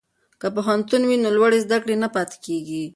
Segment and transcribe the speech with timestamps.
[0.39, 2.83] که پوهنتون وي نو لوړې زده کړې نه پاتیږي.